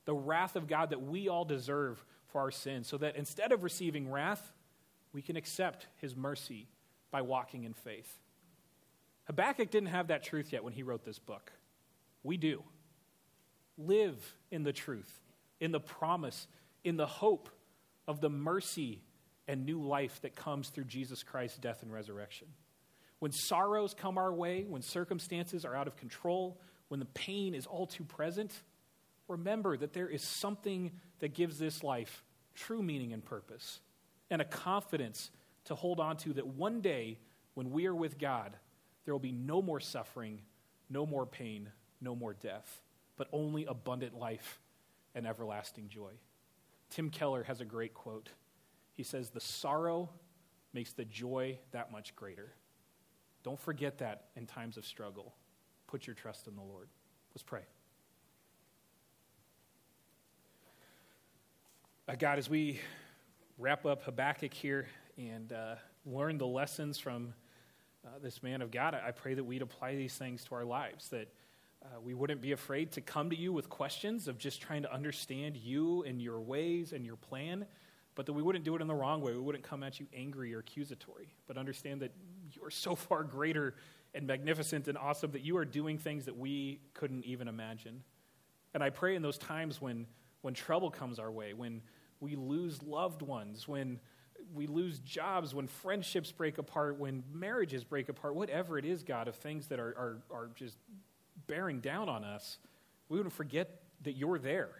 [0.07, 3.63] the wrath of God that we all deserve for our sins, so that instead of
[3.63, 4.53] receiving wrath,
[5.13, 6.67] we can accept his mercy
[7.11, 8.19] by walking in faith.
[9.25, 11.53] Habakkuk didn't have that truth yet when he wrote this book.
[12.23, 12.63] We do.
[13.77, 15.21] Live in the truth,
[15.61, 16.47] in the promise,
[16.85, 17.51] in the hope
[18.07, 19.03] of the mercy
[19.47, 22.49] and new life that comes through Jesus Christ's death and resurrection.
[23.19, 27.67] When sorrows come our way, when circumstances are out of control, when the pain is
[27.67, 28.53] all too present,
[29.27, 33.81] remember that there is something that gives this life true meaning and purpose,
[34.31, 35.31] and a confidence
[35.65, 37.19] to hold on to that one day
[37.55, 38.57] when we are with God,
[39.05, 40.41] there will be no more suffering,
[40.91, 42.83] no more pain, no more death,
[43.17, 44.61] but only abundant life
[45.15, 46.13] and everlasting joy.
[46.91, 48.31] Tim Keller has a great quote.
[48.95, 50.11] He says, The sorrow
[50.73, 52.53] makes the joy that much greater.
[53.43, 55.35] Don't forget that in times of struggle.
[55.87, 56.89] Put your trust in the Lord.
[57.33, 57.63] Let's pray.
[62.09, 62.81] Uh, God, as we
[63.59, 64.87] wrap up Habakkuk here
[65.17, 65.75] and uh,
[66.07, 67.35] learn the lessons from
[68.05, 71.09] uh, this man of God, I pray that we'd apply these things to our lives,
[71.11, 71.29] that
[71.85, 74.93] uh, we wouldn't be afraid to come to you with questions of just trying to
[74.93, 77.67] understand you and your ways and your plan,
[78.15, 79.33] but that we wouldn't do it in the wrong way.
[79.33, 82.13] We wouldn't come at you angry or accusatory, but understand that
[82.53, 83.75] you are so far greater
[84.15, 88.03] and magnificent and awesome that you are doing things that we couldn't even imagine.
[88.75, 90.07] And I pray in those times when,
[90.43, 91.83] when trouble comes our way, when
[92.21, 94.01] we lose loved ones, when
[94.55, 99.29] we lose jobs, when friendships break apart, when marriages break apart, whatever it is, God,
[99.29, 100.79] of things that are, are, are just
[101.47, 102.59] bearing down on us,
[103.09, 104.71] we wouldn't forget that you're there,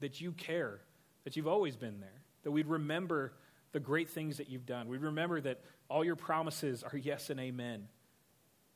[0.00, 0.80] that you care,
[1.24, 3.32] that you've always been there, that we'd remember
[3.74, 4.88] the great things that you've done.
[4.88, 5.60] We'd remember that
[5.90, 7.88] all your promises are yes and amen.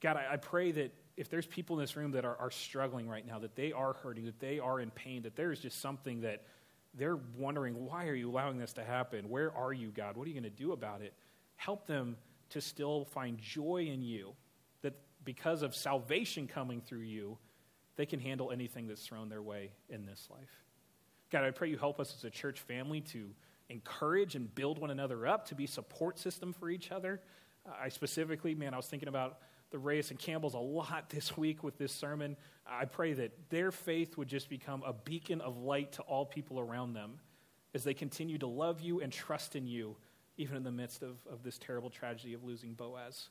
[0.00, 3.08] God, I, I pray that if there's people in this room that are, are struggling
[3.08, 5.80] right now, that they are hurting, that they are in pain, that there is just
[5.80, 6.42] something that
[6.94, 9.28] they're wondering, why are you allowing this to happen?
[9.28, 10.16] Where are you, God?
[10.16, 11.14] What are you going to do about it?
[11.54, 12.16] Help them
[12.50, 14.32] to still find joy in you,
[14.82, 14.94] that
[15.24, 17.38] because of salvation coming through you,
[17.94, 20.64] they can handle anything that's thrown their way in this life.
[21.30, 23.30] God, I pray you help us as a church family to
[23.68, 27.20] encourage and build one another up, to be support system for each other.
[27.66, 29.38] Uh, I specifically, man, I was thinking about
[29.70, 32.36] the Reyes and Campbells a lot this week with this sermon.
[32.66, 36.60] I pray that their faith would just become a beacon of light to all people
[36.60, 37.20] around them
[37.74, 39.96] as they continue to love you and trust in you,
[40.36, 43.28] even in the midst of, of this terrible tragedy of losing Boaz.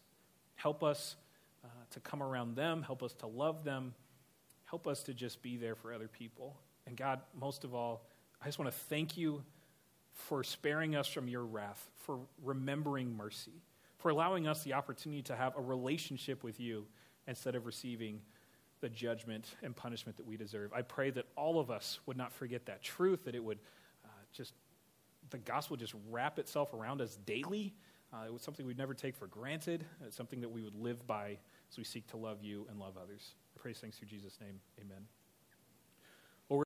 [0.55, 1.15] Help us
[1.63, 3.93] uh, to come around them, help us to love them,
[4.65, 6.55] help us to just be there for other people.
[6.85, 8.05] And God, most of all,
[8.41, 9.43] I just want to thank you
[10.17, 13.61] for sparing us from your wrath, for remembering mercy,
[13.97, 16.85] for allowing us the opportunity to have a relationship with you
[17.27, 18.19] instead of receiving
[18.81, 20.73] the judgment and punishment that we deserve.
[20.73, 23.59] I pray that all of us would not forget that truth, that it would
[24.03, 24.53] uh, just,
[25.29, 27.73] the gospel just wrap itself around us daily.
[28.13, 29.85] Uh, it was something we'd never take for granted.
[30.05, 31.37] It's something that we would live by
[31.71, 33.35] as we seek to love you and love others.
[33.55, 34.59] I pray things through Jesus' name.
[34.79, 35.16] Amen.